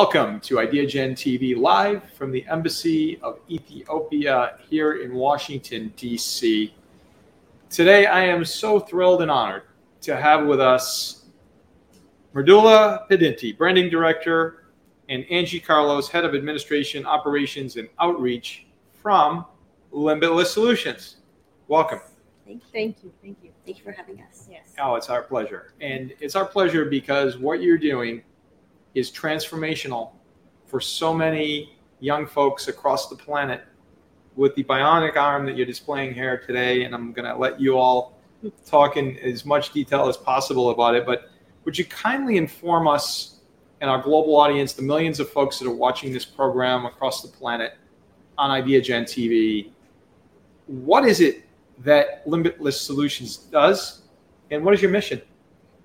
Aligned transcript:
Welcome 0.00 0.38
to 0.42 0.58
IdeaGen 0.58 1.14
TV 1.14 1.56
live 1.56 2.08
from 2.12 2.30
the 2.30 2.46
Embassy 2.46 3.18
of 3.20 3.40
Ethiopia 3.50 4.56
here 4.70 5.02
in 5.02 5.12
Washington, 5.12 5.92
D.C. 5.96 6.72
Today, 7.68 8.06
I 8.06 8.20
am 8.20 8.44
so 8.44 8.78
thrilled 8.78 9.22
and 9.22 9.30
honored 9.30 9.64
to 10.02 10.14
have 10.14 10.46
with 10.46 10.60
us 10.60 11.24
Mrudula 12.32 13.08
Peddinti, 13.10 13.58
Branding 13.58 13.90
Director, 13.90 14.66
and 15.08 15.24
Angie 15.32 15.58
Carlos, 15.58 16.08
Head 16.08 16.24
of 16.24 16.32
Administration, 16.32 17.04
Operations, 17.04 17.74
and 17.74 17.88
Outreach 17.98 18.66
from 19.02 19.44
Limbitless 19.92 20.46
Solutions. 20.46 21.16
Welcome. 21.66 21.98
Thank 22.46 22.62
you. 22.62 22.68
Thank 22.72 22.96
you. 23.02 23.12
Thank 23.20 23.38
you. 23.42 23.50
Thank 23.66 23.78
you 23.78 23.84
for 23.84 23.90
having 23.90 24.22
us. 24.22 24.46
Yes. 24.48 24.74
Oh, 24.78 24.94
it's 24.94 25.10
our 25.10 25.22
pleasure. 25.22 25.74
And 25.80 26.14
it's 26.20 26.36
our 26.36 26.46
pleasure 26.46 26.84
because 26.84 27.36
what 27.36 27.60
you're 27.62 27.76
doing 27.76 28.22
is 28.98 29.10
transformational 29.10 30.12
for 30.66 30.80
so 30.80 31.14
many 31.14 31.76
young 32.00 32.26
folks 32.26 32.68
across 32.68 33.08
the 33.08 33.16
planet 33.16 33.62
with 34.36 34.54
the 34.54 34.64
bionic 34.64 35.16
arm 35.16 35.46
that 35.46 35.56
you're 35.56 35.66
displaying 35.66 36.12
here 36.12 36.42
today. 36.46 36.84
And 36.84 36.94
I'm 36.94 37.12
going 37.12 37.24
to 37.24 37.36
let 37.36 37.60
you 37.60 37.78
all 37.78 38.18
talk 38.66 38.96
in 38.96 39.16
as 39.18 39.44
much 39.44 39.72
detail 39.72 40.08
as 40.08 40.16
possible 40.16 40.70
about 40.70 40.94
it. 40.94 41.06
But 41.06 41.30
would 41.64 41.78
you 41.78 41.84
kindly 41.84 42.36
inform 42.36 42.88
us 42.88 43.36
and 43.80 43.88
our 43.88 44.02
global 44.02 44.36
audience, 44.36 44.72
the 44.72 44.82
millions 44.82 45.20
of 45.20 45.30
folks 45.30 45.58
that 45.58 45.68
are 45.68 45.74
watching 45.74 46.12
this 46.12 46.24
program 46.24 46.84
across 46.86 47.22
the 47.22 47.28
planet 47.28 47.74
on 48.36 48.50
IdeaGen 48.50 49.04
TV, 49.04 49.70
what 50.66 51.04
is 51.04 51.20
it 51.20 51.44
that 51.84 52.26
Limbitless 52.26 52.72
Solutions 52.72 53.36
does, 53.36 54.02
and 54.50 54.64
what 54.64 54.74
is 54.74 54.82
your 54.82 54.90
mission? 54.90 55.22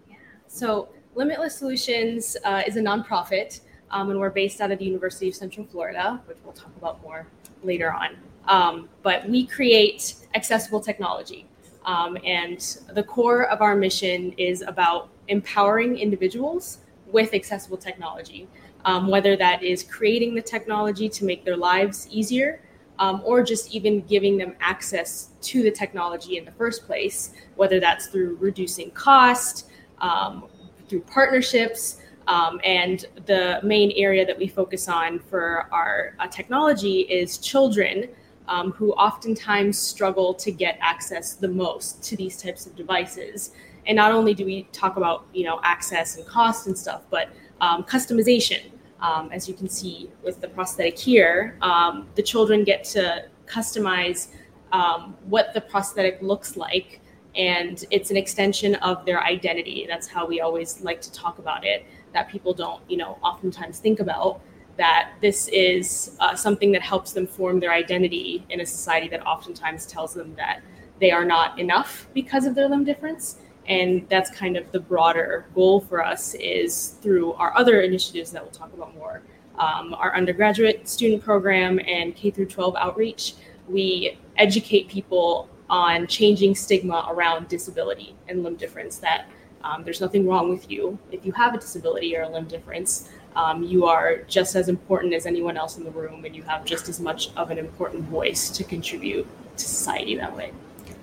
Yeah. 0.09 0.15
So 0.47 0.89
Limbitless 1.15 1.51
Solutions 1.51 2.35
uh, 2.43 2.63
is 2.65 2.75
a 2.75 2.81
nonprofit, 2.81 3.61
um, 3.91 4.09
and 4.09 4.19
we're 4.19 4.31
based 4.31 4.61
out 4.61 4.71
of 4.71 4.79
the 4.79 4.85
University 4.85 5.29
of 5.29 5.35
Central 5.35 5.65
Florida, 5.65 6.19
which 6.25 6.37
we'll 6.43 6.53
talk 6.53 6.75
about 6.77 7.01
more 7.03 7.27
later 7.63 7.93
on. 7.93 8.17
Um, 8.47 8.89
but 9.03 9.27
we 9.29 9.45
create 9.45 10.15
accessible 10.33 10.79
technology. 10.79 11.45
Um, 11.85 12.17
and 12.25 12.59
the 12.93 13.03
core 13.03 13.43
of 13.47 13.61
our 13.61 13.75
mission 13.75 14.33
is 14.37 14.63
about 14.63 15.09
empowering 15.27 15.99
individuals 15.99 16.79
with 17.11 17.33
accessible 17.35 17.77
technology, 17.77 18.47
um, 18.85 19.07
whether 19.07 19.37
that 19.37 19.61
is 19.61 19.83
creating 19.83 20.33
the 20.33 20.41
technology 20.41 21.07
to 21.09 21.25
make 21.25 21.45
their 21.45 21.57
lives 21.57 22.07
easier 22.09 22.59
um, 22.97 23.21
or 23.23 23.43
just 23.43 23.73
even 23.73 24.01
giving 24.01 24.37
them 24.37 24.55
access 24.61 25.29
to 25.41 25.61
the 25.61 25.71
technology 25.71 26.37
in 26.37 26.45
the 26.45 26.51
first 26.53 26.85
place, 26.87 27.33
whether 27.55 27.79
that's 27.79 28.07
through 28.07 28.37
reducing 28.39 28.89
cost, 28.91 29.67
um, 29.99 30.45
through 30.87 31.01
partnerships. 31.01 31.97
Um, 32.27 32.61
and 32.63 33.05
the 33.25 33.59
main 33.63 33.91
area 33.95 34.25
that 34.25 34.37
we 34.37 34.47
focus 34.47 34.87
on 34.87 35.19
for 35.19 35.67
our 35.71 36.15
uh, 36.19 36.27
technology 36.27 37.01
is 37.01 37.37
children 37.37 38.07
um, 38.47 38.71
who 38.71 38.91
oftentimes 38.93 39.77
struggle 39.77 40.33
to 40.33 40.51
get 40.51 40.77
access 40.81 41.33
the 41.33 41.47
most 41.47 42.03
to 42.03 42.15
these 42.15 42.41
types 42.41 42.65
of 42.65 42.75
devices. 42.75 43.51
And 43.85 43.95
not 43.95 44.11
only 44.11 44.33
do 44.33 44.45
we 44.45 44.63
talk 44.71 44.95
about 44.95 45.25
you 45.33 45.43
know 45.43 45.59
access 45.63 46.17
and 46.17 46.25
cost 46.25 46.67
and 46.67 46.77
stuff, 46.77 47.03
but 47.09 47.29
um, 47.61 47.83
customization. 47.83 48.71
Um, 49.01 49.29
as 49.33 49.49
you 49.49 49.53
can 49.53 49.67
see 49.67 50.09
with 50.23 50.39
the 50.39 50.47
prosthetic 50.47 50.97
here, 50.97 51.57
um, 51.61 52.07
the 52.15 52.23
children 52.23 52.63
get 52.63 52.85
to 52.85 53.25
customize 53.45 54.29
um, 54.71 55.17
what 55.25 55.53
the 55.53 55.59
prosthetic 55.59 56.21
looks 56.21 56.55
like 56.55 57.01
and 57.35 57.85
it's 57.89 58.11
an 58.11 58.17
extension 58.17 58.75
of 58.75 59.05
their 59.05 59.23
identity. 59.23 59.85
That's 59.87 60.07
how 60.07 60.25
we 60.25 60.41
always 60.41 60.81
like 60.81 61.01
to 61.01 61.11
talk 61.11 61.39
about 61.39 61.65
it 61.65 61.85
that 62.13 62.29
people 62.29 62.53
don't 62.53 62.81
you 62.87 62.97
know 62.97 63.17
oftentimes 63.23 63.79
think 63.79 63.99
about 63.99 64.41
that 64.77 65.13
this 65.21 65.47
is 65.49 66.15
uh, 66.19 66.35
something 66.35 66.71
that 66.71 66.81
helps 66.81 67.13
them 67.13 67.27
form 67.27 67.59
their 67.59 67.71
identity 67.71 68.45
in 68.49 68.61
a 68.61 68.65
society 68.65 69.07
that 69.07 69.25
oftentimes 69.25 69.85
tells 69.85 70.13
them 70.13 70.33
that 70.35 70.61
they 70.99 71.11
are 71.11 71.25
not 71.25 71.59
enough 71.59 72.07
because 72.13 72.45
of 72.45 72.55
their 72.55 72.67
limb 72.67 72.83
difference. 72.83 73.37
And 73.67 74.07
that's 74.09 74.29
kind 74.31 74.57
of 74.57 74.69
the 74.71 74.79
broader 74.79 75.45
goal 75.55 75.81
for 75.81 76.03
us 76.03 76.33
is 76.35 76.95
through 77.01 77.33
our 77.33 77.55
other 77.55 77.81
initiatives 77.81 78.31
that 78.31 78.41
we'll 78.41 78.51
talk 78.51 78.73
about 78.73 78.95
more 78.95 79.21
um, 79.57 79.93
our 79.93 80.15
undergraduate 80.15 80.87
student 80.87 81.23
program 81.23 81.79
and 81.85 82.15
k 82.15 82.31
through 82.31 82.47
12 82.47 82.75
outreach. 82.75 83.35
We 83.67 84.17
educate 84.37 84.89
people 84.89 85.47
on 85.73 86.05
changing 86.05 86.53
stigma 86.53 87.07
around 87.09 87.47
disability 87.47 88.15
and 88.27 88.43
limb 88.43 88.55
difference 88.55 88.97
that 88.97 89.25
um, 89.63 89.83
there's 89.83 90.01
nothing 90.01 90.27
wrong 90.27 90.49
with 90.49 90.69
you. 90.69 90.99
If 91.11 91.25
you 91.25 91.31
have 91.31 91.55
a 91.55 91.57
disability 91.57 92.15
or 92.15 92.23
a 92.23 92.29
limb 92.29 92.45
difference 92.45 93.09
um, 93.35 93.63
you 93.63 93.85
are 93.85 94.17
just 94.27 94.55
as 94.55 94.69
important 94.69 95.13
as 95.13 95.25
anyone 95.25 95.57
else 95.57 95.77
in 95.77 95.83
the 95.83 95.91
room 95.91 96.25
and 96.25 96.35
you 96.35 96.43
have 96.43 96.65
just 96.65 96.89
as 96.89 96.99
much 96.99 97.29
of 97.35 97.51
an 97.51 97.57
important 97.57 98.03
voice 98.05 98.49
to 98.51 98.63
contribute 98.63 99.27
to 99.57 99.63
society 99.63 100.15
that 100.15 100.35
way. 100.35 100.51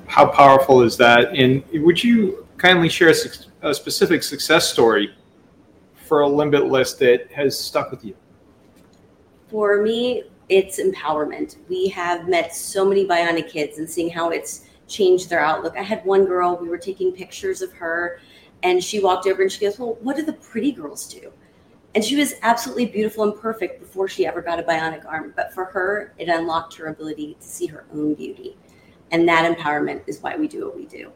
How 0.07 0.27
powerful 0.27 0.83
is 0.83 0.97
that? 0.99 1.35
And 1.35 1.65
would 1.85 2.03
you 2.03 2.47
kindly 2.57 2.89
share 2.89 3.11
a, 3.11 3.69
a 3.71 3.75
specific 3.75 4.23
success 4.23 4.69
story 4.69 5.15
for 6.07 6.23
a 6.23 6.27
Limbitless 6.27 6.99
that 6.99 7.31
has 7.33 7.59
stuck 7.59 7.91
with 7.91 8.05
you? 8.05 8.15
For 9.49 9.83
me 9.83 10.25
it's 10.51 10.81
empowerment. 10.81 11.57
We 11.69 11.89
have 11.89 12.29
met 12.29 12.55
so 12.55 12.85
many 12.85 13.07
bionic 13.07 13.49
kids 13.49 13.79
and 13.79 13.89
seeing 13.89 14.11
how 14.11 14.31
it's 14.31 14.67
changed 14.89 15.31
their 15.31 15.41
outlook. 15.41 15.77
I 15.79 15.83
had 15.83 16.05
one 16.05 16.27
girl, 16.27 16.59
we 16.61 16.69
were 16.69 16.77
taking 16.77 17.13
pictures 17.13 17.63
of 17.63 17.73
her, 17.73 18.21
and 18.65 18.83
she 18.83 18.99
walked 18.99 19.27
over 19.27 19.43
and 19.43 19.51
she 19.51 19.61
goes, 19.61 19.79
Well, 19.79 19.97
what 20.03 20.17
do 20.17 20.23
the 20.23 20.35
pretty 20.35 20.73
girls 20.73 21.09
do? 21.09 21.33
And 21.95 22.05
she 22.05 22.17
was 22.17 22.35
absolutely 22.43 22.87
beautiful 22.87 23.25
and 23.25 23.41
perfect 23.41 23.81
before 23.81 24.09
she 24.09 24.27
ever 24.27 24.43
got 24.43 24.59
a 24.59 24.63
bionic 24.63 25.07
arm. 25.07 25.33
But 25.35 25.55
for 25.55 25.65
her, 25.67 26.13
it 26.19 26.29
unlocked 26.29 26.75
her 26.77 26.87
ability 26.87 27.37
to 27.41 27.47
see 27.47 27.67
her 27.67 27.85
own 27.93 28.15
beauty. 28.15 28.57
And 29.13 29.29
that 29.29 29.57
empowerment 29.57 30.03
is 30.07 30.21
why 30.21 30.37
we 30.37 30.47
do 30.47 30.67
what 30.67 30.77
we 30.77 30.87
do. 30.87 31.11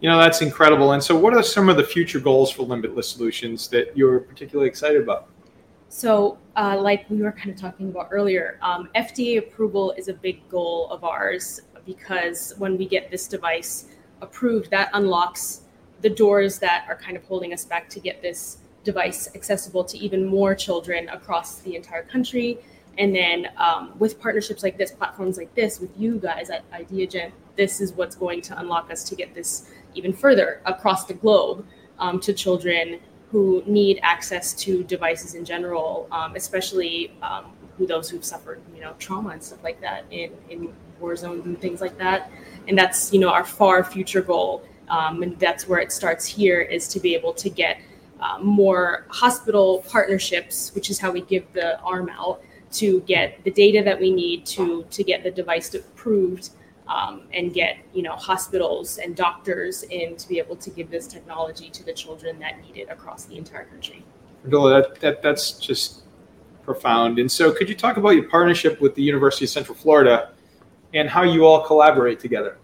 You 0.00 0.08
know, 0.08 0.18
that's 0.18 0.40
incredible. 0.40 0.92
And 0.92 1.02
so, 1.02 1.14
what 1.18 1.34
are 1.34 1.42
some 1.42 1.68
of 1.68 1.76
the 1.76 1.84
future 1.84 2.20
goals 2.20 2.50
for 2.50 2.66
Limbitless 2.66 3.04
Solutions 3.04 3.68
that 3.68 3.94
you're 3.96 4.20
particularly 4.20 4.68
excited 4.68 5.02
about? 5.02 5.28
So, 5.92 6.38
uh, 6.56 6.80
like 6.80 7.10
we 7.10 7.20
were 7.20 7.32
kind 7.32 7.50
of 7.50 7.56
talking 7.56 7.88
about 7.88 8.08
earlier, 8.12 8.60
um, 8.62 8.88
FDA 8.94 9.38
approval 9.38 9.90
is 9.98 10.06
a 10.06 10.14
big 10.14 10.48
goal 10.48 10.88
of 10.88 11.02
ours 11.02 11.62
because 11.84 12.54
when 12.58 12.78
we 12.78 12.86
get 12.86 13.10
this 13.10 13.26
device 13.26 13.86
approved, 14.22 14.70
that 14.70 14.90
unlocks 14.94 15.62
the 16.00 16.08
doors 16.08 16.60
that 16.60 16.86
are 16.88 16.94
kind 16.94 17.16
of 17.16 17.24
holding 17.24 17.52
us 17.52 17.64
back 17.64 17.88
to 17.88 17.98
get 17.98 18.22
this 18.22 18.58
device 18.84 19.34
accessible 19.34 19.82
to 19.82 19.98
even 19.98 20.24
more 20.24 20.54
children 20.54 21.08
across 21.08 21.58
the 21.58 21.74
entire 21.74 22.04
country. 22.04 22.58
And 22.96 23.12
then 23.12 23.48
um, 23.56 23.92
with 23.98 24.20
partnerships 24.20 24.62
like 24.62 24.78
this, 24.78 24.92
platforms 24.92 25.38
like 25.38 25.52
this, 25.56 25.80
with 25.80 25.90
you 25.98 26.20
guys 26.20 26.50
at 26.50 26.70
IdeaGen, 26.70 27.32
this 27.56 27.80
is 27.80 27.94
what's 27.94 28.14
going 28.14 28.42
to 28.42 28.58
unlock 28.60 28.92
us 28.92 29.02
to 29.08 29.16
get 29.16 29.34
this 29.34 29.68
even 29.96 30.12
further 30.12 30.60
across 30.66 31.06
the 31.06 31.14
globe 31.14 31.66
um, 31.98 32.20
to 32.20 32.32
children 32.32 33.00
who 33.30 33.62
need 33.66 34.00
access 34.02 34.52
to 34.54 34.82
devices 34.84 35.34
in 35.34 35.44
general, 35.44 36.08
um, 36.10 36.34
especially 36.34 37.12
um, 37.22 37.52
who 37.76 37.86
those 37.86 38.10
who've 38.10 38.24
suffered, 38.24 38.60
you 38.74 38.80
know, 38.80 38.94
trauma 38.98 39.30
and 39.30 39.42
stuff 39.42 39.62
like 39.62 39.80
that 39.80 40.04
in, 40.10 40.32
in 40.48 40.72
war 40.98 41.14
zones 41.14 41.46
and 41.46 41.60
things 41.60 41.80
like 41.80 41.96
that. 41.98 42.30
And 42.66 42.76
that's, 42.76 43.12
you 43.12 43.20
know, 43.20 43.30
our 43.30 43.44
far 43.44 43.84
future 43.84 44.20
goal. 44.20 44.64
Um, 44.88 45.22
and 45.22 45.38
that's 45.38 45.68
where 45.68 45.78
it 45.78 45.92
starts 45.92 46.26
here 46.26 46.60
is 46.60 46.88
to 46.88 47.00
be 47.00 47.14
able 47.14 47.32
to 47.34 47.48
get 47.48 47.78
uh, 48.20 48.38
more 48.42 49.06
hospital 49.08 49.84
partnerships, 49.88 50.74
which 50.74 50.90
is 50.90 50.98
how 50.98 51.12
we 51.12 51.22
give 51.22 51.50
the 51.52 51.80
arm 51.80 52.10
out 52.10 52.42
to 52.72 53.00
get 53.02 53.42
the 53.44 53.50
data 53.50 53.82
that 53.82 53.98
we 53.98 54.10
need 54.12 54.46
to 54.46 54.84
to 54.90 55.02
get 55.02 55.22
the 55.22 55.30
device 55.30 55.74
approved 55.74 56.50
um, 56.90 57.22
and 57.32 57.54
get 57.54 57.78
you 57.94 58.02
know 58.02 58.16
hospitals 58.16 58.98
and 58.98 59.16
doctors 59.16 59.84
in 59.84 60.16
to 60.16 60.28
be 60.28 60.38
able 60.38 60.56
to 60.56 60.70
give 60.70 60.90
this 60.90 61.06
technology 61.06 61.70
to 61.70 61.84
the 61.84 61.92
children 61.92 62.38
that 62.40 62.60
need 62.60 62.76
it 62.76 62.88
across 62.90 63.24
the 63.24 63.36
entire 63.36 63.64
country. 63.64 64.04
that, 64.68 65.00
that 65.00 65.22
that's 65.22 65.52
just 65.52 66.02
profound. 66.64 67.18
And 67.18 67.30
so, 67.30 67.52
could 67.52 67.68
you 67.68 67.74
talk 67.74 67.96
about 67.96 68.10
your 68.10 68.28
partnership 68.28 68.80
with 68.80 68.94
the 68.94 69.02
University 69.02 69.44
of 69.44 69.50
Central 69.50 69.76
Florida 69.76 70.32
and 70.92 71.08
how 71.08 71.22
you 71.22 71.46
all 71.46 71.64
collaborate 71.64 72.18
together? 72.18 72.58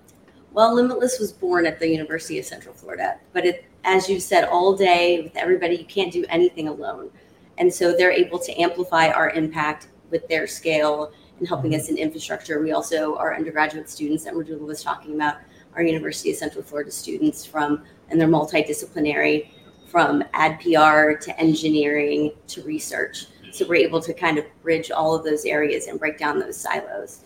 Well, 0.52 0.74
Limbitless 0.74 1.20
was 1.20 1.32
born 1.32 1.66
at 1.66 1.78
the 1.78 1.88
University 1.88 2.38
of 2.38 2.46
Central 2.46 2.74
Florida, 2.74 3.18
but 3.32 3.44
it, 3.44 3.66
as 3.84 4.08
you 4.08 4.18
said, 4.18 4.44
all 4.44 4.74
day 4.74 5.20
with 5.20 5.36
everybody, 5.36 5.76
you 5.76 5.84
can't 5.84 6.12
do 6.12 6.24
anything 6.28 6.66
alone. 6.66 7.10
And 7.58 7.72
so 7.72 7.92
they're 7.96 8.10
able 8.10 8.38
to 8.40 8.60
amplify 8.60 9.08
our 9.08 9.30
impact 9.30 9.88
with 10.10 10.26
their 10.28 10.46
scale 10.46 11.12
and 11.38 11.48
helping 11.48 11.74
us 11.74 11.88
in 11.88 11.96
infrastructure. 11.96 12.60
We 12.60 12.72
also 12.72 13.16
are 13.16 13.34
undergraduate 13.34 13.88
students 13.88 14.24
that 14.24 14.34
Mrudula 14.34 14.60
was 14.60 14.82
talking 14.82 15.14
about, 15.14 15.36
our 15.74 15.82
University 15.82 16.30
of 16.30 16.36
Central 16.36 16.64
Florida 16.64 16.90
students 16.90 17.44
from, 17.44 17.84
and 18.08 18.20
they're 18.20 18.28
multidisciplinary 18.28 19.50
from 19.86 20.24
ad 20.32 20.58
PR 20.60 21.12
to 21.22 21.34
engineering 21.38 22.32
to 22.48 22.62
research. 22.62 23.26
So 23.52 23.66
we're 23.66 23.76
able 23.76 24.00
to 24.00 24.12
kind 24.12 24.38
of 24.38 24.44
bridge 24.62 24.90
all 24.90 25.14
of 25.14 25.24
those 25.24 25.44
areas 25.44 25.86
and 25.86 25.98
break 25.98 26.18
down 26.18 26.38
those 26.38 26.56
silos. 26.56 27.20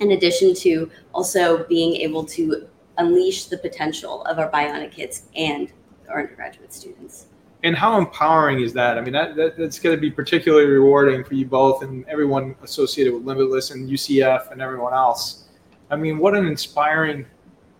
In 0.00 0.12
addition 0.12 0.54
to 0.56 0.90
also 1.12 1.64
being 1.64 1.96
able 1.96 2.24
to 2.26 2.68
unleash 2.98 3.46
the 3.46 3.58
potential 3.58 4.22
of 4.24 4.38
our 4.38 4.50
bionic 4.50 4.92
kids 4.92 5.24
and 5.34 5.72
our 6.08 6.20
undergraduate 6.20 6.72
students. 6.72 7.26
And 7.64 7.76
how 7.76 7.96
empowering 7.98 8.60
is 8.60 8.72
that? 8.72 8.98
I 8.98 9.00
mean, 9.00 9.12
that, 9.12 9.36
that 9.36 9.56
that's 9.56 9.78
going 9.78 9.94
to 9.96 10.00
be 10.00 10.10
particularly 10.10 10.66
rewarding 10.66 11.22
for 11.22 11.34
you 11.34 11.46
both 11.46 11.82
and 11.82 12.04
everyone 12.06 12.56
associated 12.62 13.14
with 13.14 13.24
Limbitless 13.24 13.72
and 13.72 13.88
UCF 13.88 14.50
and 14.50 14.60
everyone 14.60 14.92
else. 14.92 15.44
I 15.90 15.96
mean, 15.96 16.18
what 16.18 16.34
an 16.34 16.46
inspiring 16.46 17.24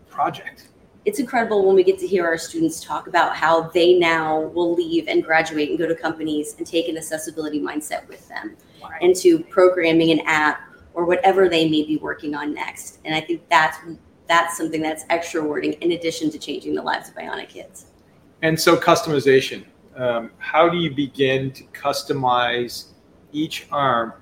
project. 0.09 0.69
It's 1.05 1.19
incredible 1.19 1.67
when 1.67 1.75
we 1.75 1.83
get 1.83 1.99
to 1.99 2.07
hear 2.07 2.25
our 2.25 2.39
students 2.39 2.81
talk 2.81 3.09
about 3.09 3.35
how 3.35 3.63
they 3.71 3.99
now 3.99 4.43
will 4.55 4.73
leave 4.75 5.09
and 5.09 5.25
graduate 5.25 5.71
and 5.71 5.79
go 5.79 5.89
to 5.89 5.97
companies 5.97 6.55
and 6.59 6.67
take 6.67 6.89
an 6.89 6.97
accessibility 6.97 7.61
mindset 7.61 8.07
with 8.09 8.29
them 8.29 8.57
Right. 8.83 9.01
into 9.03 9.39
programming 9.45 10.11
an 10.11 10.21
app 10.27 10.61
or 10.95 11.05
whatever 11.05 11.49
they 11.49 11.69
may 11.69 11.85
be 11.85 11.97
working 11.99 12.35
on 12.35 12.53
next. 12.53 12.99
And 13.05 13.15
I 13.15 13.21
think 13.21 13.49
that's 13.49 13.79
that's 14.29 14.57
something 14.57 14.81
that's 14.81 15.05
extra 15.11 15.41
rewarding 15.41 15.73
in 15.75 15.93
addition 15.93 16.31
to 16.31 16.39
changing 16.39 16.75
the 16.75 16.83
lives 16.83 17.09
of 17.09 17.15
bionic 17.15 17.49
kids. 17.49 17.87
And 18.43 18.59
so, 18.59 18.77
customization. 18.77 19.65
Um, 19.97 20.31
how 20.39 20.69
do 20.69 20.79
you 20.79 20.95
begin 20.95 21.51
to 21.53 21.65
customize 21.65 22.87
each 23.33 23.67
arm 23.71 24.15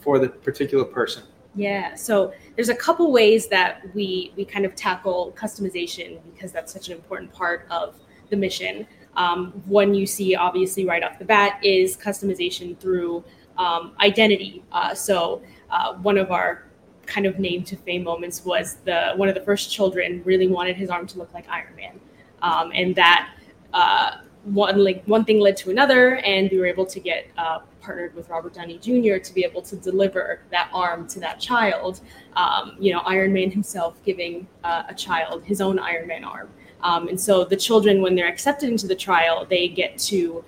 for 0.00 0.18
the 0.18 0.28
particular 0.28 0.84
person? 0.84 1.24
Yeah, 1.54 1.94
so 1.94 2.32
there's 2.56 2.70
a 2.70 2.74
couple 2.74 3.12
ways 3.12 3.46
that 3.48 3.82
we 3.94 4.32
we 4.36 4.44
kind 4.44 4.64
of 4.64 4.74
tackle 4.74 5.34
customization 5.36 6.18
because 6.32 6.50
that's 6.50 6.72
such 6.72 6.88
an 6.88 6.94
important 6.94 7.32
part 7.32 7.66
of 7.70 7.94
the 8.30 8.36
mission. 8.36 8.86
Um, 9.16 9.52
one 9.66 9.94
you 9.94 10.06
see 10.06 10.34
obviously 10.34 10.86
right 10.86 11.02
off 11.02 11.18
the 11.18 11.24
bat 11.26 11.60
is 11.62 11.96
customization 11.96 12.78
through 12.78 13.22
um, 13.58 13.92
identity. 14.00 14.64
Uh, 14.72 14.94
so 14.94 15.42
uh, 15.70 15.94
one 15.94 16.16
of 16.16 16.30
our 16.30 16.64
kind 17.04 17.26
of 17.26 17.38
name 17.38 17.62
to 17.64 17.76
fame 17.76 18.02
moments 18.02 18.44
was 18.44 18.76
the 18.84 19.12
one 19.16 19.28
of 19.28 19.34
the 19.34 19.42
first 19.42 19.70
children 19.70 20.22
really 20.24 20.48
wanted 20.48 20.76
his 20.76 20.88
arm 20.88 21.06
to 21.08 21.18
look 21.18 21.32
like 21.34 21.46
Iron 21.50 21.76
Man, 21.76 22.00
um, 22.40 22.72
and 22.74 22.94
that 22.96 23.34
uh, 23.74 24.18
one 24.44 24.82
like 24.82 25.04
one 25.04 25.24
thing 25.24 25.40
led 25.40 25.56
to 25.58 25.70
another, 25.70 26.16
and 26.16 26.50
we 26.50 26.58
were 26.58 26.66
able 26.66 26.86
to 26.86 27.00
get 27.00 27.28
uh, 27.38 27.60
partnered 27.80 28.14
with 28.14 28.28
Robert 28.28 28.54
Downey 28.54 28.78
Jr. 28.78 29.18
to 29.18 29.34
be 29.34 29.44
able 29.44 29.62
to 29.62 29.76
deliver 29.76 30.40
that 30.50 30.68
arm 30.72 31.06
to 31.08 31.20
that 31.20 31.40
child. 31.40 32.00
Um, 32.34 32.76
you 32.78 32.92
know, 32.92 33.00
Iron 33.00 33.32
Man 33.32 33.50
himself 33.50 34.02
giving 34.04 34.46
uh, 34.64 34.84
a 34.88 34.94
child 34.94 35.44
his 35.44 35.60
own 35.60 35.78
Iron 35.78 36.06
Man 36.06 36.24
arm. 36.24 36.48
Um, 36.82 37.08
and 37.08 37.20
so 37.20 37.44
the 37.44 37.56
children, 37.56 38.02
when 38.02 38.14
they're 38.14 38.28
accepted 38.28 38.68
into 38.68 38.86
the 38.86 38.96
trial, 38.96 39.46
they 39.48 39.68
get 39.68 39.98
to 39.98 40.44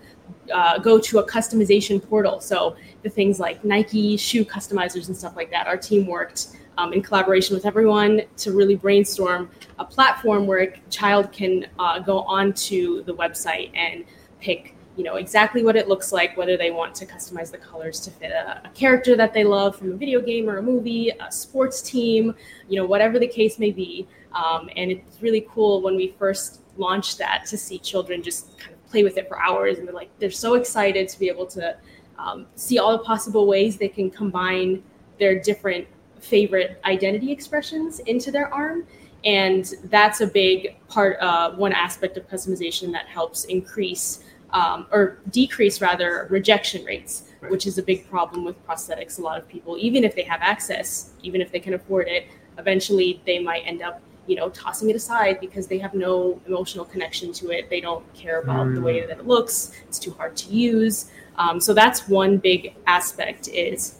uh, 0.53 0.79
go 0.79 0.99
to 0.99 1.19
a 1.19 1.27
customization 1.27 2.03
portal. 2.03 2.41
So 2.41 2.77
the 3.03 3.11
things 3.11 3.39
like 3.39 3.65
Nike 3.65 4.17
shoe 4.17 4.45
customizers 4.45 5.09
and 5.09 5.17
stuff 5.17 5.37
like 5.37 5.51
that, 5.51 5.67
our 5.67 5.77
team 5.77 6.07
worked 6.07 6.57
um, 6.79 6.93
in 6.93 7.03
collaboration 7.03 7.55
with 7.55 7.67
everyone 7.67 8.23
to 8.39 8.53
really 8.53 8.77
brainstorm 8.77 9.51
a 9.79 9.85
platform 9.85 10.47
where 10.47 10.59
a 10.59 10.77
child 10.91 11.33
can 11.33 11.67
uh, 11.79 11.99
go 11.99 12.21
onto 12.21 13.03
the 13.05 13.15
website 13.15 13.71
and 13.75 14.05
pick 14.41 14.75
you 14.97 15.03
know 15.03 15.17
exactly 15.17 15.65
what 15.65 15.77
it 15.77 15.89
looks 15.89 16.13
like 16.13 16.37
whether 16.37 16.57
they 16.57 16.71
want 16.71 16.95
to 16.95 17.07
customize 17.07 17.51
the 17.51 17.59
colors 17.59 18.01
to 18.01 18.11
fit 18.11 18.31
a, 18.31 18.63
a, 18.65 18.69
character 18.71 19.17
that 19.17 19.35
they 19.35 19.43
love 19.43 19.77
from 19.77 19.93
a 19.93 19.97
video 19.97 20.21
game 20.21 20.49
or 20.49 20.59
a 20.59 20.63
movie 20.63 21.11
a 21.21 21.33
sports 21.33 21.83
team 21.83 22.35
you 22.69 22.81
know 22.81 22.87
whatever 22.87 23.19
the 23.19 23.27
case 23.27 23.59
may 23.59 23.71
be 23.71 24.07
um, 24.33 24.69
and 24.77 24.91
it's 24.91 25.21
really 25.21 25.47
cool 25.51 25.81
when 25.81 25.97
we 25.97 26.15
first 26.19 26.61
launched 26.77 27.19
that 27.19 27.45
to 27.47 27.57
see 27.57 27.79
children 27.79 28.23
just 28.23 28.59
kind 28.59 28.73
of 28.73 28.74
play 28.95 29.03
with 29.03 29.17
it 29.19 29.27
for 29.27 29.41
hours 29.41 29.79
and 29.79 29.89
they're 29.89 29.95
like 29.95 30.11
they're 30.21 30.31
so 30.31 30.55
excited 30.55 31.09
to 31.09 31.19
be 31.19 31.29
able 31.29 31.47
to 31.47 31.77
um, 32.17 32.47
see 32.55 32.79
all 32.79 32.93
the 32.93 33.03
possible 33.03 33.45
ways 33.47 33.77
they 33.77 33.89
can 33.89 34.09
combine 34.09 34.81
their 35.19 35.41
different 35.41 35.85
favorite 36.21 36.81
identity 36.85 37.33
expressions 37.33 37.99
into 38.01 38.31
their 38.31 38.53
arm 38.55 38.87
and 39.25 39.75
that's 39.85 40.21
a 40.21 40.27
big 40.27 40.77
part 40.87 41.19
uh, 41.21 41.51
one 41.57 41.73
aspect 41.73 42.17
of 42.17 42.29
customization 42.29 42.93
that 42.93 43.07
helps 43.07 43.47
increase 43.47 44.23
um, 44.55 44.87
or 44.93 45.19
decrease 45.31 45.81
rather 45.81 46.29
rejection 46.31 46.85
rates, 46.85 47.25
right. 47.41 47.51
which 47.51 47.67
is 47.67 47.77
a 47.77 47.83
big 47.83 48.09
problem 48.09 48.45
with 48.45 48.57
prosthetics. 48.67 49.19
A 49.19 49.23
lot 49.23 49.37
of 49.37 49.49
people, 49.49 49.77
even 49.79 50.05
if 50.05 50.15
they 50.15 50.23
have 50.23 50.41
access, 50.43 51.11
even 51.25 51.41
if 51.41 51.51
they 51.51 51.59
can 51.59 51.75
afford 51.75 52.07
it, 52.07 52.29
eventually 52.57 53.21
they 53.27 53.41
might 53.41 53.63
end 53.67 53.83
up, 53.83 54.01
you 54.27 54.37
know, 54.37 54.49
tossing 54.51 54.91
it 54.91 54.97
aside 54.97 55.41
because 55.41 55.67
they 55.67 55.79
have 55.79 55.95
no 55.95 56.41
emotional 56.47 56.85
connection 56.85 57.33
to 57.35 57.51
it. 57.51 57.69
They 57.71 57.81
don't 57.81 58.05
care 58.15 58.41
about 58.41 58.67
mm. 58.67 58.75
the 58.75 58.81
way 58.81 59.01
that 59.01 59.19
it 59.19 59.27
looks. 59.27 59.73
It's 59.87 59.99
too 59.99 60.13
hard 60.13 60.37
to 60.37 60.51
use. 60.51 61.11
Um, 61.37 61.61
so 61.61 61.75
that's 61.75 62.09
one 62.09 62.39
big 62.39 62.75
aspect 62.87 63.49
is 63.49 63.99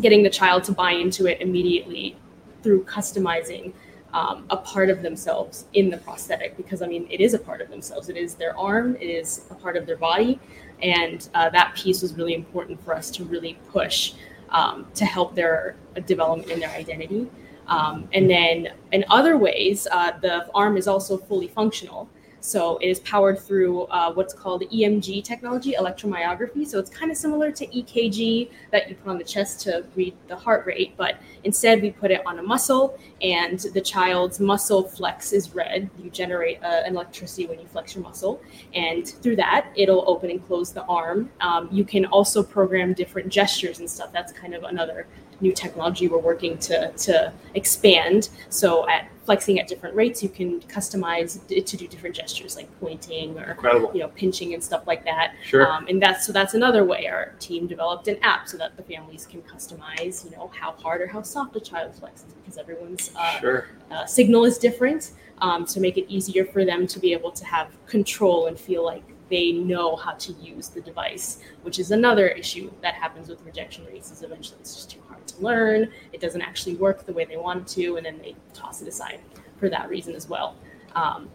getting 0.00 0.22
the 0.22 0.30
child 0.30 0.64
to 0.64 0.72
buy 0.72 0.92
into 0.92 1.26
it 1.26 1.40
immediately 1.40 2.16
through 2.62 2.84
customizing 2.84 3.72
um, 4.12 4.46
a 4.50 4.56
part 4.56 4.90
of 4.90 5.02
themselves 5.02 5.66
in 5.74 5.90
the 5.90 5.98
prosthetic 5.98 6.56
because 6.56 6.80
I 6.80 6.86
mean 6.86 7.06
it 7.10 7.20
is 7.20 7.34
a 7.34 7.38
part 7.38 7.60
of 7.60 7.68
themselves. 7.68 8.08
It 8.08 8.16
is 8.16 8.34
their 8.34 8.56
arm. 8.58 8.96
It 8.96 9.06
is 9.06 9.46
a 9.50 9.54
part 9.54 9.76
of 9.76 9.86
their 9.86 9.96
body, 9.96 10.38
and 10.82 11.28
uh, 11.34 11.50
that 11.50 11.74
piece 11.74 12.02
was 12.02 12.14
really 12.14 12.34
important 12.34 12.82
for 12.84 12.94
us 12.94 13.10
to 13.12 13.24
really 13.24 13.58
push 13.70 14.14
um, 14.50 14.86
to 14.94 15.04
help 15.04 15.34
their 15.34 15.76
development 16.06 16.50
in 16.50 16.60
their 16.60 16.70
identity. 16.70 17.28
Um, 17.68 18.08
and 18.12 18.28
then 18.28 18.68
in 18.92 19.04
other 19.10 19.36
ways, 19.36 19.86
uh, 19.90 20.12
the 20.20 20.50
arm 20.54 20.76
is 20.76 20.88
also 20.88 21.16
fully 21.16 21.48
functional. 21.48 22.08
So 22.40 22.78
it 22.78 22.88
is 22.88 23.00
powered 23.00 23.38
through 23.38 23.82
uh, 23.84 24.12
what's 24.12 24.32
called 24.34 24.62
EMG 24.62 25.24
technology, 25.24 25.74
electromyography. 25.78 26.66
So 26.66 26.78
it's 26.78 26.90
kind 26.90 27.10
of 27.10 27.16
similar 27.16 27.50
to 27.52 27.66
EKG 27.66 28.50
that 28.70 28.88
you 28.88 28.94
put 28.96 29.10
on 29.10 29.18
the 29.18 29.24
chest 29.24 29.60
to 29.62 29.84
read 29.96 30.14
the 30.28 30.36
heart 30.36 30.66
rate, 30.66 30.94
but 30.96 31.18
instead 31.44 31.82
we 31.82 31.90
put 31.90 32.10
it 32.10 32.24
on 32.26 32.38
a 32.38 32.42
muscle, 32.42 32.98
and 33.20 33.58
the 33.74 33.80
child's 33.80 34.40
muscle 34.40 34.84
flex 34.88 35.32
is 35.32 35.54
read. 35.54 35.90
You 36.02 36.10
generate 36.10 36.62
uh, 36.62 36.82
an 36.84 36.94
electricity 36.94 37.46
when 37.46 37.60
you 37.60 37.66
flex 37.66 37.94
your 37.94 38.04
muscle, 38.04 38.40
and 38.74 39.06
through 39.06 39.36
that 39.36 39.70
it'll 39.76 40.04
open 40.08 40.30
and 40.30 40.44
close 40.46 40.72
the 40.72 40.84
arm. 40.84 41.30
Um, 41.40 41.68
you 41.70 41.84
can 41.84 42.06
also 42.06 42.42
program 42.42 42.92
different 42.92 43.28
gestures 43.28 43.80
and 43.80 43.90
stuff. 43.90 44.12
That's 44.12 44.32
kind 44.32 44.54
of 44.54 44.64
another 44.64 45.06
new 45.40 45.52
technology 45.52 46.08
we're 46.08 46.18
working 46.18 46.58
to 46.58 46.92
to 46.92 47.32
expand. 47.54 48.30
So 48.48 48.88
at 48.88 49.08
flexing 49.28 49.60
at 49.60 49.68
different 49.68 49.94
rates, 49.94 50.22
you 50.22 50.30
can 50.30 50.58
customize 50.60 51.38
it 51.50 51.66
to 51.66 51.76
do 51.76 51.86
different 51.86 52.16
gestures 52.16 52.56
like 52.56 52.66
pointing 52.80 53.38
or 53.38 53.50
Incredible. 53.50 53.90
you 53.92 54.00
know 54.00 54.08
pinching 54.08 54.54
and 54.54 54.64
stuff 54.64 54.86
like 54.86 55.04
that. 55.04 55.34
Sure. 55.44 55.70
Um, 55.70 55.86
and 55.86 56.00
that's 56.00 56.24
so 56.26 56.32
that's 56.32 56.54
another 56.54 56.82
way 56.82 57.06
our 57.08 57.34
team 57.38 57.66
developed 57.66 58.08
an 58.08 58.16
app 58.22 58.48
so 58.48 58.56
that 58.56 58.78
the 58.78 58.82
families 58.84 59.26
can 59.26 59.42
customize 59.42 60.24
you 60.24 60.30
know 60.30 60.50
how 60.58 60.72
hard 60.72 61.02
or 61.02 61.08
how 61.08 61.20
soft 61.20 61.54
a 61.56 61.60
child 61.60 61.92
flexes 61.92 62.32
because 62.40 62.56
everyone's 62.56 63.10
uh, 63.16 63.38
sure. 63.38 63.68
uh, 63.90 64.06
signal 64.06 64.46
is 64.46 64.56
different. 64.56 65.12
Um, 65.40 65.64
to 65.66 65.78
make 65.78 65.96
it 65.96 66.06
easier 66.08 66.44
for 66.44 66.64
them 66.64 66.88
to 66.88 66.98
be 66.98 67.12
able 67.12 67.30
to 67.30 67.44
have 67.44 67.68
control 67.86 68.48
and 68.48 68.58
feel 68.58 68.84
like 68.84 69.04
they 69.30 69.52
know 69.52 69.94
how 69.94 70.12
to 70.12 70.32
use 70.32 70.68
the 70.68 70.80
device, 70.80 71.38
which 71.62 71.78
is 71.78 71.92
another 71.92 72.26
issue 72.26 72.72
that 72.82 72.94
happens 72.94 73.28
with 73.28 73.40
rejection 73.42 73.84
rates. 73.84 74.10
Is 74.10 74.22
eventually 74.22 74.58
it's 74.60 74.74
just 74.74 74.90
too 74.90 75.00
hard 75.06 75.07
learn. 75.40 75.90
It 76.12 76.20
doesn't 76.20 76.42
actually 76.42 76.76
work 76.76 77.04
the 77.06 77.12
way 77.12 77.24
they 77.24 77.36
want 77.36 77.62
it 77.62 77.68
to, 77.80 77.96
and 77.96 78.06
then 78.06 78.18
they 78.18 78.34
toss 78.54 78.82
it 78.82 78.88
aside 78.88 79.20
for 79.58 79.68
that 79.68 79.88
reason 79.88 80.14
as 80.14 80.28
well. 80.28 80.56
Um, 80.94 81.28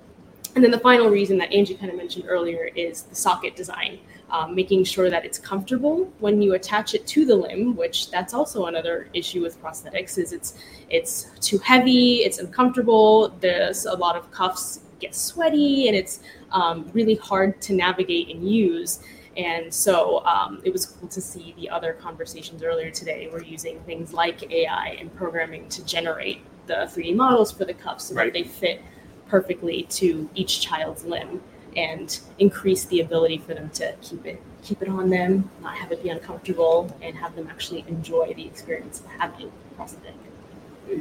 and 0.56 0.64
then 0.64 0.72
the 0.72 0.80
final 0.80 1.10
reason 1.10 1.38
that 1.40 1.52
Angie 1.52 1.76
kind 1.76 1.92
of 1.92 1.98
mentioned 1.98 2.26
earlier 2.28 2.70
is 2.76 3.04
the 3.04 3.16
socket 3.16 3.56
design, 3.56 4.00
um, 4.30 4.54
making 4.54 4.84
sure 4.84 5.10
that 5.10 5.26
it's 5.26 5.40
comfortable 5.40 6.12
when 6.20 6.42
you 6.42 6.54
attach 6.54 6.94
it 6.94 7.08
to 7.08 7.26
the 7.26 7.36
limb, 7.36 7.76
which 7.76 8.12
that's 8.12 8.34
also 8.34 8.68
another 8.68 9.10
issue 9.14 9.42
with 9.42 9.62
prosthetics 9.62 10.18
is 10.18 10.32
it's 10.32 10.60
it's 10.90 11.32
too 11.42 11.58
heavy, 11.60 12.18
it's 12.18 12.38
uncomfortable. 12.38 13.30
There's 13.40 13.86
a 13.86 13.94
lot 13.94 14.16
of 14.16 14.30
cuffs 14.32 14.82
get 15.00 15.16
sweaty, 15.16 15.88
and 15.88 15.98
it's 15.98 16.20
um, 16.52 16.90
really 16.94 17.16
hard 17.16 17.60
to 17.62 17.74
navigate 17.74 18.30
and 18.30 18.48
use. 18.48 19.00
And 19.38 19.74
so 19.74 20.24
um, 20.26 20.62
it 20.64 20.72
was 20.72 20.86
cool 20.86 21.08
to 21.10 21.22
see 21.22 21.54
the 21.58 21.70
other 21.70 21.94
conversations 21.94 22.62
earlier 22.62 22.92
today. 22.92 23.30
We're 23.32 23.44
using 23.44 23.80
things 23.82 24.14
like 24.14 24.52
AI 24.52 24.98
and 25.00 25.14
programming 25.16 25.70
to 25.70 25.84
generate 25.86 26.42
the 26.68 26.88
3D 26.94 27.16
models 27.16 27.52
for 27.52 27.66
the 27.66 27.74
cuffs 27.74 28.06
so 28.06 28.16
Right. 28.16 28.26
that 28.26 28.34
they 28.34 28.44
fit 28.44 28.82
perfectly 29.28 29.84
to 29.90 30.30
each 30.36 30.62
child's 30.62 31.04
limb 31.04 31.42
and 31.76 32.20
increase 32.38 32.86
the 32.86 33.02
ability 33.02 33.40
for 33.40 33.56
them 33.56 33.70
to 33.72 33.96
keep 34.02 34.26
it 34.26 34.42
keep 34.62 34.82
it 34.82 34.88
on 34.88 35.10
them, 35.10 35.50
not 35.62 35.76
have 35.76 35.92
it 35.92 36.02
be 36.02 36.08
uncomfortable, 36.10 36.96
and 37.02 37.18
have 37.18 37.36
them 37.36 37.48
actually 37.50 37.84
enjoy 37.90 38.34
the 38.36 38.46
experience 38.46 39.02
of 39.02 39.08
having 39.08 39.52
prosthetic. 39.76 40.14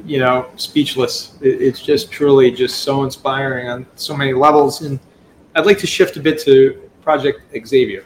you 0.04 0.18
know, 0.18 0.48
speechless. 0.56 1.34
It's 1.42 1.80
just 1.80 2.10
truly 2.10 2.50
just 2.50 2.80
so 2.80 3.04
inspiring 3.04 3.68
on 3.68 3.86
so 3.94 4.16
many 4.16 4.32
levels. 4.32 4.82
And 4.82 4.98
I'd 5.54 5.66
like 5.66 5.78
to 5.78 5.86
shift 5.86 6.16
a 6.16 6.20
bit 6.20 6.40
to 6.40 6.88
Project 7.02 7.40
Xavier 7.66 8.04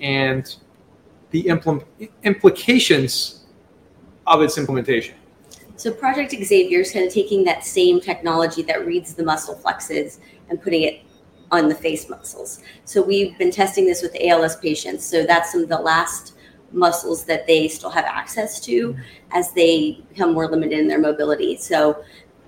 and 0.00 0.56
the 1.30 1.40
implement, 1.48 1.86
implications 2.24 3.44
of 4.26 4.42
its 4.42 4.58
implementation. 4.58 5.14
So 5.76 5.90
Project 5.92 6.32
Xavier 6.32 6.80
is 6.80 6.92
kind 6.92 7.06
of 7.06 7.12
taking 7.12 7.44
that 7.44 7.64
same 7.64 8.00
technology 8.00 8.62
that 8.62 8.84
reads 8.84 9.14
the 9.14 9.24
muscle 9.24 9.54
flexes 9.54 10.18
and 10.48 10.60
putting 10.60 10.82
it 10.82 11.02
on 11.50 11.68
the 11.68 11.74
face 11.74 12.08
muscles. 12.08 12.60
So 12.84 13.02
we've 13.02 13.36
been 13.38 13.50
testing 13.50 13.86
this 13.86 14.02
with 14.02 14.14
ALS 14.20 14.56
patients. 14.56 15.04
So 15.04 15.24
that's 15.24 15.52
some 15.52 15.62
of 15.62 15.68
the 15.68 15.78
last 15.78 16.34
muscles 16.72 17.24
that 17.24 17.46
they 17.46 17.66
still 17.66 17.90
have 17.90 18.04
access 18.04 18.60
to 18.60 18.96
as 19.32 19.52
they 19.52 20.04
become 20.08 20.32
more 20.32 20.48
limited 20.48 20.78
in 20.78 20.86
their 20.86 21.00
mobility. 21.00 21.56
So 21.56 22.04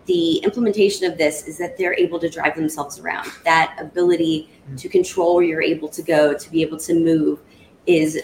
the 0.07 0.39
implementation 0.39 1.11
of 1.11 1.17
this 1.17 1.47
is 1.47 1.59
that 1.59 1.79
they're 1.79 1.95
able 1.95 2.19
to 2.19 2.29
drive 2.29 2.57
themselves 2.57 2.99
around. 2.99 3.31
That 3.45 3.77
ability 3.79 4.51
mm. 4.71 4.81
to 4.81 4.89
control 4.89 5.37
where 5.37 5.45
you're 5.45 5.63
able 5.63 5.89
to 5.89 6.03
go, 6.03 6.35
to 6.35 6.51
be 6.51 6.63
able 6.63 6.79
to 6.79 6.95
move, 6.95 7.41
is 7.87 8.21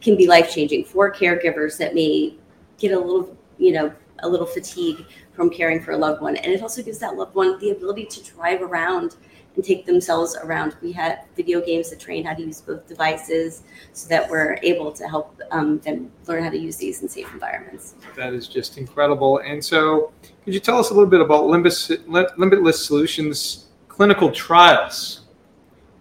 can 0.00 0.16
be 0.16 0.26
life 0.26 0.52
changing 0.52 0.84
for 0.84 1.12
caregivers 1.12 1.78
that 1.78 1.94
may 1.94 2.34
get 2.78 2.92
a 2.92 2.98
little, 2.98 3.36
you 3.58 3.72
know, 3.72 3.92
a 4.20 4.28
little 4.28 4.46
fatigue 4.46 5.04
from 5.36 5.50
caring 5.50 5.80
for 5.80 5.92
a 5.92 5.96
loved 5.96 6.22
one. 6.22 6.36
And 6.36 6.52
it 6.52 6.62
also 6.62 6.82
gives 6.82 6.98
that 6.98 7.16
loved 7.16 7.34
one 7.34 7.58
the 7.60 7.70
ability 7.70 8.06
to 8.06 8.24
drive 8.24 8.62
around 8.62 9.16
and 9.54 9.64
take 9.64 9.86
themselves 9.86 10.36
around. 10.42 10.76
We 10.82 10.92
had 10.92 11.20
video 11.36 11.60
games 11.60 11.90
that 11.90 12.00
train 12.00 12.24
how 12.24 12.34
to 12.34 12.42
use 12.42 12.60
both 12.60 12.86
devices 12.88 13.62
so 13.92 14.08
that 14.08 14.28
we're 14.28 14.58
able 14.62 14.92
to 14.92 15.08
help 15.08 15.40
um, 15.50 15.78
them 15.80 16.10
learn 16.26 16.42
how 16.42 16.50
to 16.50 16.58
use 16.58 16.76
these 16.76 17.02
in 17.02 17.08
safe 17.08 17.32
environments. 17.32 17.94
That 18.16 18.32
is 18.32 18.48
just 18.48 18.78
incredible. 18.78 19.38
And 19.38 19.64
so, 19.64 20.12
could 20.44 20.54
you 20.54 20.60
tell 20.60 20.78
us 20.78 20.90
a 20.90 20.94
little 20.94 21.08
bit 21.08 21.20
about 21.20 21.44
Limbus, 21.44 21.96
Limbitless 22.06 22.86
Solutions 22.86 23.66
clinical 23.88 24.30
trials? 24.30 25.22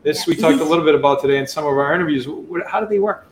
This 0.03 0.27
we 0.27 0.35
talked 0.35 0.59
a 0.59 0.63
little 0.71 0.85
bit 0.85 0.95
about 0.95 1.21
today 1.21 1.37
in 1.37 1.47
some 1.47 1.65
of 1.65 1.71
our 1.71 1.93
interviews. 1.93 2.27
How 2.67 2.79
do 2.79 2.87
they 2.87 2.99
work? 2.99 3.27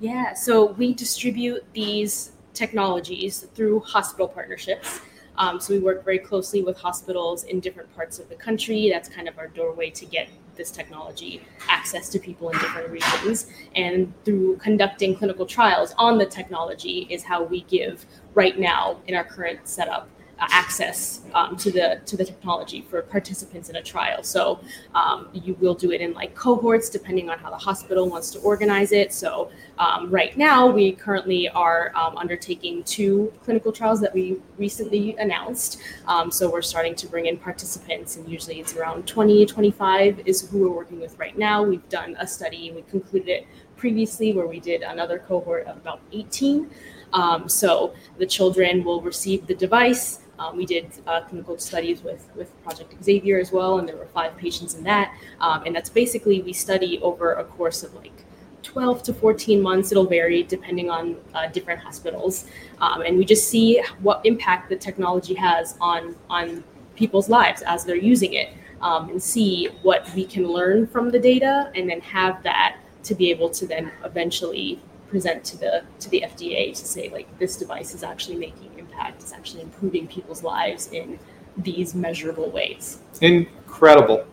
Yeah, 0.00 0.34
so 0.34 0.72
we 0.72 0.94
distribute 0.94 1.64
these 1.72 2.32
technologies 2.52 3.46
through 3.54 3.80
hospital 3.80 4.28
partnerships. 4.28 5.00
Um, 5.38 5.60
so 5.60 5.72
we 5.72 5.78
work 5.78 6.04
very 6.04 6.18
closely 6.18 6.62
with 6.62 6.76
hospitals 6.76 7.44
in 7.44 7.60
different 7.60 7.94
parts 7.94 8.18
of 8.18 8.28
the 8.28 8.34
country. 8.34 8.90
That's 8.90 9.08
kind 9.08 9.28
of 9.28 9.38
our 9.38 9.46
doorway 9.46 9.90
to 9.90 10.04
get 10.04 10.28
this 10.56 10.70
technology 10.72 11.40
access 11.68 12.08
to 12.10 12.18
people 12.18 12.50
in 12.50 12.58
different 12.58 12.90
regions. 12.90 13.46
And 13.76 14.12
through 14.24 14.56
conducting 14.56 15.14
clinical 15.14 15.46
trials 15.46 15.94
on 15.96 16.18
the 16.18 16.26
technology 16.26 17.06
is 17.08 17.22
how 17.22 17.44
we 17.44 17.62
give 17.62 18.04
right 18.34 18.58
now 18.58 19.00
in 19.06 19.14
our 19.14 19.24
current 19.24 19.60
setup 19.62 20.08
access 20.40 21.20
um, 21.34 21.56
to 21.56 21.70
the 21.70 22.00
to 22.06 22.16
the 22.16 22.24
technology 22.24 22.82
for 22.82 23.02
participants 23.02 23.68
in 23.68 23.76
a 23.76 23.82
trial. 23.82 24.22
So 24.22 24.60
um, 24.94 25.28
you 25.32 25.54
will 25.54 25.74
do 25.74 25.92
it 25.92 26.00
in 26.00 26.12
like 26.14 26.34
cohorts 26.34 26.88
depending 26.88 27.28
on 27.28 27.38
how 27.38 27.50
the 27.50 27.56
hospital 27.56 28.08
wants 28.08 28.30
to 28.30 28.38
organize 28.40 28.92
it. 28.92 29.12
So 29.12 29.50
um, 29.78 30.10
right 30.10 30.36
now 30.36 30.66
we 30.66 30.92
currently 30.92 31.48
are 31.48 31.92
um, 31.94 32.16
undertaking 32.16 32.84
two 32.84 33.32
clinical 33.44 33.72
trials 33.72 34.00
that 34.00 34.14
we 34.14 34.40
recently 34.56 35.16
announced. 35.16 35.80
Um, 36.06 36.30
so 36.30 36.50
we're 36.50 36.62
starting 36.62 36.94
to 36.96 37.06
bring 37.06 37.26
in 37.26 37.36
participants, 37.36 38.16
and 38.16 38.28
usually 38.28 38.60
it's 38.60 38.74
around 38.76 39.06
20, 39.06 39.46
25 39.46 40.22
is 40.26 40.48
who 40.48 40.60
we're 40.60 40.76
working 40.76 41.00
with 41.00 41.18
right 41.18 41.36
now. 41.36 41.62
We've 41.62 41.88
done 41.88 42.16
a 42.18 42.26
study, 42.26 42.72
we 42.72 42.82
concluded 42.82 43.28
it 43.28 43.46
previously 43.76 44.32
where 44.32 44.46
we 44.46 44.60
did 44.60 44.82
another 44.82 45.18
cohort 45.20 45.66
of 45.66 45.76
about 45.76 46.00
18. 46.12 46.70
Um, 47.12 47.48
so 47.48 47.94
the 48.18 48.26
children 48.26 48.84
will 48.84 49.00
receive 49.00 49.46
the 49.46 49.54
device. 49.54 50.20
Um, 50.38 50.56
we 50.56 50.66
did 50.66 50.90
uh, 51.06 51.22
clinical 51.22 51.58
studies 51.58 52.02
with, 52.02 52.28
with 52.36 52.50
Project 52.62 52.94
Xavier 53.02 53.38
as 53.38 53.52
well, 53.52 53.78
and 53.78 53.88
there 53.88 53.96
were 53.96 54.06
five 54.06 54.36
patients 54.36 54.74
in 54.74 54.84
that. 54.84 55.14
Um, 55.40 55.64
and 55.66 55.74
that's 55.74 55.90
basically 55.90 56.42
we 56.42 56.52
study 56.52 56.98
over 57.00 57.34
a 57.34 57.44
course 57.44 57.82
of 57.82 57.94
like 57.94 58.24
12 58.62 59.02
to 59.04 59.14
14 59.14 59.60
months. 59.60 59.90
It'll 59.92 60.06
vary 60.06 60.42
depending 60.42 60.90
on 60.90 61.16
uh, 61.34 61.48
different 61.48 61.80
hospitals. 61.80 62.46
Um, 62.80 63.02
and 63.02 63.16
we 63.16 63.24
just 63.24 63.48
see 63.48 63.82
what 64.00 64.20
impact 64.24 64.68
the 64.68 64.76
technology 64.76 65.34
has 65.34 65.76
on, 65.80 66.14
on 66.30 66.62
people's 66.94 67.28
lives 67.28 67.62
as 67.62 67.84
they're 67.84 67.96
using 67.96 68.34
it 68.34 68.50
um, 68.80 69.08
and 69.08 69.22
see 69.22 69.68
what 69.82 70.12
we 70.14 70.24
can 70.24 70.46
learn 70.46 70.86
from 70.86 71.10
the 71.10 71.18
data 71.18 71.70
and 71.74 71.88
then 71.88 72.00
have 72.00 72.42
that 72.42 72.78
to 73.04 73.14
be 73.14 73.30
able 73.30 73.48
to 73.50 73.66
then 73.66 73.90
eventually 74.04 74.80
present 75.08 75.42
to 75.42 75.56
the 75.56 75.82
to 75.98 76.10
the 76.10 76.20
FDA 76.20 76.70
to 76.70 76.86
say 76.86 77.08
like 77.08 77.26
this 77.38 77.56
device 77.56 77.94
is 77.94 78.02
actually 78.02 78.36
making 78.36 78.77
impact. 78.98 79.22
It's 79.22 79.32
actually 79.32 79.62
improving 79.62 80.06
people's 80.06 80.42
lives 80.42 80.90
in 80.92 81.18
these 81.56 81.94
measurable 81.94 82.50
ways. 82.50 82.98
Incredible. 83.20 84.26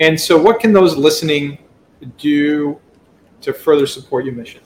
And 0.00 0.20
so, 0.20 0.40
what 0.40 0.60
can 0.60 0.72
those 0.72 0.96
listening 0.96 1.58
do 2.18 2.80
to 3.42 3.52
further 3.52 3.86
support 3.86 4.24
your 4.24 4.34
mission? 4.34 4.62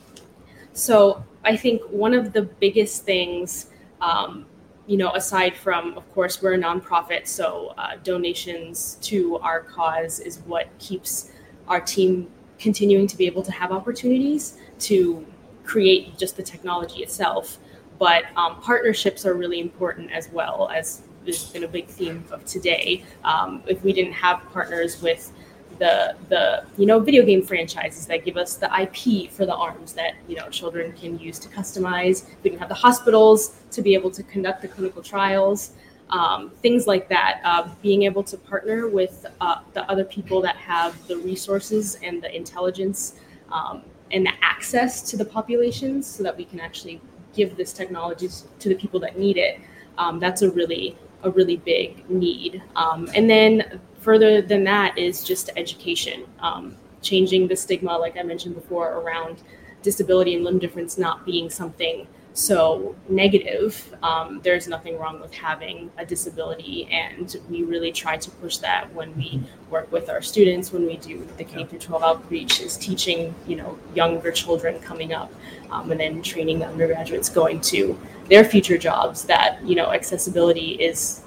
So, 0.72 1.24
I 1.44 1.56
think 1.56 1.82
one 1.90 2.14
of 2.14 2.32
the 2.32 2.42
biggest 2.42 3.04
things, 3.04 3.66
um, 4.00 4.46
you 4.86 4.96
know, 4.96 5.12
aside 5.14 5.56
from, 5.56 5.96
of 5.96 6.10
course, 6.14 6.40
we're 6.40 6.54
a 6.54 6.58
nonprofit, 6.58 7.26
so 7.26 7.74
uh, 7.76 7.96
donations 8.02 8.98
to 9.02 9.38
our 9.38 9.60
cause 9.60 10.20
is 10.20 10.38
what 10.46 10.68
keeps 10.78 11.30
our 11.68 11.80
team 11.80 12.28
continuing 12.58 13.06
to 13.06 13.16
be 13.16 13.26
able 13.26 13.42
to 13.42 13.52
have 13.52 13.72
opportunities 13.72 14.56
to 14.78 15.26
create 15.64 16.16
just 16.16 16.36
the 16.36 16.42
technology 16.42 17.02
itself. 17.02 17.58
But 17.98 18.24
um, 18.36 18.60
partnerships 18.60 19.24
are 19.24 19.34
really 19.34 19.60
important 19.60 20.12
as 20.12 20.30
well, 20.30 20.70
as 20.74 21.02
has 21.26 21.50
been 21.50 21.64
a 21.64 21.68
big 21.68 21.86
theme 21.86 22.24
of 22.30 22.44
today. 22.44 23.04
Um, 23.24 23.62
if 23.66 23.82
we 23.82 23.92
didn't 23.92 24.12
have 24.12 24.40
partners 24.52 25.02
with 25.02 25.32
the 25.78 26.16
the 26.28 26.64
you 26.78 26.86
know 26.86 26.98
video 26.98 27.24
game 27.24 27.42
franchises 27.42 28.06
that 28.06 28.24
give 28.24 28.36
us 28.36 28.56
the 28.56 28.70
IP 28.80 29.30
for 29.30 29.44
the 29.44 29.54
arms 29.54 29.92
that 29.92 30.14
you 30.26 30.36
know 30.36 30.48
children 30.48 30.92
can 30.92 31.18
use 31.18 31.38
to 31.40 31.48
customize. 31.48 32.26
We 32.42 32.50
didn't 32.50 32.60
have 32.60 32.68
the 32.68 32.74
hospitals 32.74 33.56
to 33.72 33.82
be 33.82 33.94
able 33.94 34.10
to 34.12 34.22
conduct 34.22 34.62
the 34.62 34.68
clinical 34.68 35.02
trials. 35.02 35.72
Um, 36.08 36.50
things 36.62 36.86
like 36.86 37.08
that. 37.08 37.40
Uh, 37.44 37.68
being 37.82 38.04
able 38.04 38.22
to 38.22 38.36
partner 38.36 38.88
with 38.88 39.26
uh, 39.40 39.56
the 39.74 39.90
other 39.90 40.04
people 40.04 40.40
that 40.42 40.56
have 40.56 41.04
the 41.08 41.16
resources 41.16 41.96
and 41.96 42.22
the 42.22 42.34
intelligence 42.34 43.16
um, 43.50 43.82
and 44.12 44.24
the 44.24 44.32
access 44.40 45.02
to 45.10 45.16
the 45.16 45.24
populations 45.24 46.06
so 46.06 46.22
that 46.22 46.36
we 46.36 46.44
can 46.44 46.60
actually 46.60 47.00
give 47.36 47.56
this 47.56 47.72
technology 47.72 48.28
to 48.58 48.68
the 48.68 48.74
people 48.74 48.98
that 49.00 49.18
need 49.18 49.36
it. 49.36 49.60
Um, 49.98 50.18
that's 50.18 50.42
a 50.42 50.50
really 50.50 50.96
a 51.22 51.30
really 51.30 51.56
big 51.56 52.08
need. 52.10 52.62
Um, 52.76 53.08
and 53.14 53.28
then 53.28 53.80
further 54.00 54.42
than 54.42 54.64
that 54.64 54.96
is 54.96 55.24
just 55.24 55.50
education, 55.56 56.24
um, 56.40 56.76
changing 57.02 57.48
the 57.48 57.56
stigma, 57.56 57.96
like 57.96 58.16
I 58.16 58.22
mentioned 58.22 58.54
before, 58.54 58.98
around 58.98 59.42
disability 59.82 60.34
and 60.34 60.44
limb 60.44 60.58
difference 60.58 60.98
not 60.98 61.24
being 61.24 61.50
something 61.50 62.06
so 62.36 62.94
negative. 63.08 63.94
Um, 64.02 64.40
there's 64.42 64.68
nothing 64.68 64.98
wrong 64.98 65.20
with 65.20 65.32
having 65.32 65.90
a 65.96 66.04
disability, 66.04 66.86
and 66.92 67.34
we 67.48 67.62
really 67.62 67.90
try 67.90 68.18
to 68.18 68.30
push 68.30 68.58
that 68.58 68.92
when 68.92 69.16
we 69.16 69.42
work 69.70 69.90
with 69.90 70.10
our 70.10 70.20
students. 70.20 70.70
When 70.70 70.86
we 70.86 70.98
do 70.98 71.26
the 71.38 71.44
K 71.44 71.64
through 71.64 71.78
12 71.78 72.02
outreach, 72.02 72.60
is 72.60 72.76
teaching 72.76 73.34
you 73.46 73.56
know 73.56 73.78
younger 73.94 74.30
children 74.30 74.78
coming 74.80 75.14
up, 75.14 75.32
um, 75.70 75.90
and 75.90 75.98
then 75.98 76.20
training 76.22 76.58
the 76.58 76.66
undergraduates 76.66 77.30
going 77.30 77.60
to 77.62 77.98
their 78.28 78.44
future 78.44 78.76
jobs. 78.76 79.24
That 79.24 79.64
you 79.64 79.74
know 79.74 79.92
accessibility 79.92 80.72
is 80.72 81.22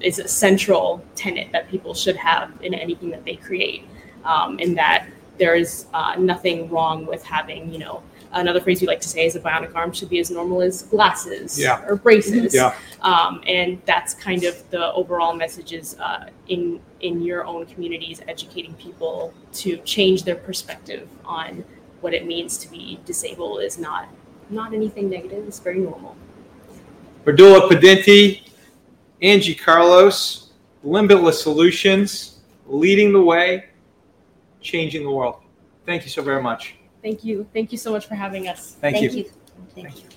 is 0.00 0.20
a 0.20 0.28
central 0.28 1.04
tenet 1.16 1.50
that 1.50 1.68
people 1.68 1.94
should 1.94 2.16
have 2.16 2.52
in 2.62 2.74
anything 2.74 3.10
that 3.10 3.24
they 3.24 3.34
create, 3.34 3.84
um, 4.24 4.58
and 4.60 4.78
that 4.78 5.08
there 5.36 5.56
is 5.56 5.86
uh, 5.92 6.14
nothing 6.16 6.70
wrong 6.70 7.06
with 7.06 7.24
having 7.24 7.72
you 7.72 7.80
know 7.80 8.04
another 8.34 8.60
phrase 8.60 8.80
we 8.80 8.86
like 8.86 9.00
to 9.00 9.08
say 9.08 9.26
is 9.26 9.36
a 9.36 9.40
bionic 9.40 9.74
arm 9.74 9.92
should 9.92 10.08
be 10.08 10.18
as 10.18 10.30
normal 10.30 10.60
as 10.62 10.82
glasses 10.82 11.58
yeah. 11.58 11.84
or 11.86 11.96
braces. 11.96 12.54
Yeah. 12.54 12.74
Um, 13.00 13.42
and 13.46 13.80
that's 13.86 14.14
kind 14.14 14.44
of 14.44 14.68
the 14.70 14.92
overall 14.92 15.34
message 15.34 15.72
is 15.72 15.96
uh, 15.98 16.28
in 16.48 16.80
in 17.00 17.22
your 17.22 17.44
own 17.44 17.66
communities, 17.66 18.20
educating 18.28 18.74
people 18.74 19.32
to 19.54 19.76
change 19.78 20.24
their 20.24 20.36
perspective 20.36 21.08
on 21.24 21.64
what 22.00 22.14
it 22.14 22.26
means 22.26 22.58
to 22.58 22.70
be 22.70 22.98
disabled 23.04 23.62
is 23.62 23.78
not 23.78 24.08
not 24.50 24.74
anything 24.74 25.08
negative. 25.08 25.46
It's 25.46 25.60
very 25.60 25.78
normal. 25.78 26.16
Mrudula 27.24 27.68
Peddinti, 27.70 28.48
Angie 29.22 29.54
Carlos, 29.54 30.50
Limbitless 30.84 31.42
Solutions, 31.42 32.40
leading 32.66 33.12
the 33.12 33.22
way, 33.22 33.66
changing 34.60 35.04
the 35.04 35.10
world. 35.10 35.36
Thank 35.86 36.04
you 36.04 36.10
so 36.10 36.22
very 36.22 36.42
much. 36.42 36.74
Thank 37.04 37.22
you. 37.22 37.46
Thank 37.52 37.70
you 37.70 37.76
so 37.76 37.92
much 37.92 38.06
for 38.06 38.14
having 38.14 38.48
us. 38.48 38.76
Thank, 38.80 38.96
Thank 38.96 39.12
you. 39.12 39.24
you. 39.24 39.30
Thank 39.74 40.02
you. 40.02 40.08